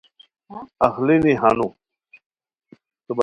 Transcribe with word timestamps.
اخلینی 0.87 1.33
ہانو 1.41 1.67